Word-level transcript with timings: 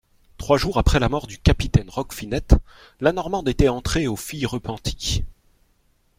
Trois 0.39 0.57
jours 0.57 0.79
après 0.79 0.97
la 0.97 1.09
mort 1.09 1.27
du 1.27 1.37
capitaine 1.37 1.87
Roquefinette, 1.87 2.55
la 3.01 3.11
Normande 3.11 3.47
était 3.49 3.67
entrée 3.69 4.07
aux 4.07 4.15
Filles-Repenties. 4.15 5.23